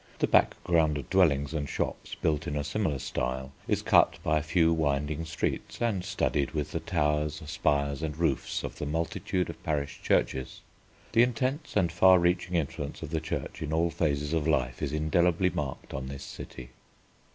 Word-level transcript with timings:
The 0.17 0.25
background 0.25 0.97
of 0.97 1.11
dwellings 1.11 1.53
and 1.53 1.69
shops, 1.69 2.15
built 2.15 2.47
in 2.47 2.55
a 2.55 2.63
similar 2.63 2.97
style, 2.97 3.51
is 3.67 3.83
cut 3.83 4.17
by 4.23 4.39
a 4.39 4.41
few 4.41 4.73
winding 4.73 5.25
streets, 5.25 5.79
and 5.79 6.03
studded 6.03 6.55
with 6.55 6.71
the 6.71 6.79
towers, 6.79 7.39
spires, 7.45 8.01
and 8.01 8.17
roofs 8.17 8.63
of 8.63 8.79
the 8.79 8.87
multitude 8.87 9.47
of 9.47 9.61
parish 9.61 9.99
churches. 10.01 10.61
The 11.11 11.21
intense 11.21 11.75
and 11.77 11.91
far 11.91 12.17
reaching 12.17 12.55
influence 12.55 13.03
of 13.03 13.11
the 13.11 13.21
Church 13.21 13.61
in 13.61 13.71
all 13.71 13.91
phases 13.91 14.33
of 14.33 14.47
life 14.47 14.81
is 14.81 14.91
indelibly 14.91 15.51
marked 15.51 15.93
on 15.93 16.07
this 16.07 16.23
city. 16.23 16.71